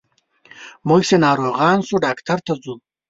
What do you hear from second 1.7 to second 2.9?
شو ډاکټر ته ځو.